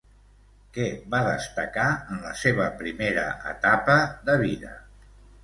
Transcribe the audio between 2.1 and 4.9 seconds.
en la seva primera etapa de vida?